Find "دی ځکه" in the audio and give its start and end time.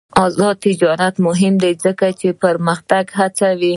1.63-2.05